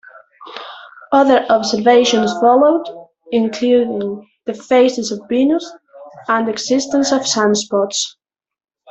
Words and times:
Other 1.11 1.45
observations 1.51 2.33
followed, 2.39 2.85
including 3.31 4.27
the 4.47 4.55
phases 4.55 5.11
of 5.11 5.29
Venus 5.29 5.71
and 6.27 6.47
the 6.47 6.51
existence 6.51 7.11
of 7.11 7.21
sunspots. 7.21 8.15